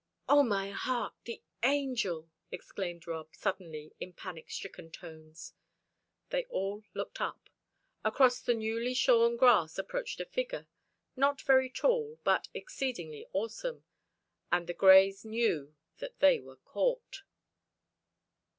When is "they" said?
6.31-6.45, 16.19-16.39